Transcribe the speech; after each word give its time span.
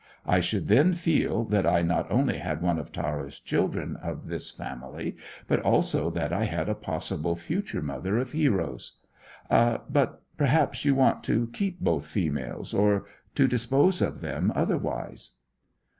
I 0.25 0.39
should 0.39 0.65
then 0.67 0.93
feel 0.93 1.43
that 1.45 1.63
I 1.67 1.83
not 1.83 2.11
only 2.11 2.39
had 2.39 2.63
one 2.63 2.79
of 2.79 2.91
Tara's 2.91 3.39
children 3.39 3.97
of 3.97 4.25
this 4.29 4.49
family, 4.49 5.15
but 5.47 5.59
also 5.59 6.09
that 6.09 6.33
I 6.33 6.45
had 6.45 6.67
a 6.67 6.73
possible 6.73 7.35
future 7.35 7.83
mother 7.83 8.17
of 8.17 8.31
heroes. 8.31 8.95
But 9.51 10.23
perhaps 10.37 10.85
you 10.85 10.95
want 10.95 11.23
to 11.25 11.49
keep 11.53 11.81
both 11.81 12.07
females, 12.07 12.73
or 12.73 13.05
to 13.35 13.47
dispose 13.47 14.01
of 14.01 14.21
them 14.21 14.51
otherwise?" 14.55 15.33